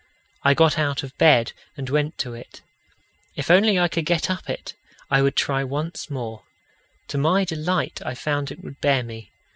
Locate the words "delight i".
7.45-8.15